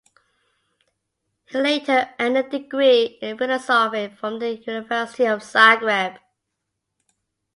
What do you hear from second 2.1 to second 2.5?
earned a